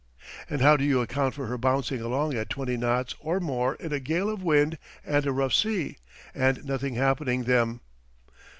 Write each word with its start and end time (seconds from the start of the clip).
And 0.49 0.61
how 0.63 0.77
do 0.77 0.83
you 0.83 0.99
account 1.01 1.35
for 1.35 1.45
her 1.45 1.59
bouncing 1.59 2.01
along 2.01 2.33
at 2.33 2.49
twenty 2.49 2.75
knots 2.75 3.13
or 3.19 3.39
more 3.39 3.75
in 3.75 3.93
a 3.93 3.99
gale 3.99 4.31
of 4.31 4.41
wind 4.41 4.79
and 5.05 5.23
a 5.27 5.31
rough 5.31 5.53
sea, 5.53 5.97
and 6.33 6.65
nothing 6.65 6.95
happening 6.95 7.43
them? 7.43 7.81